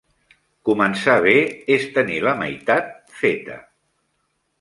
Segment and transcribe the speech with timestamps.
[0.69, 1.33] Començar bé
[1.75, 3.59] és tenir la meitat feta.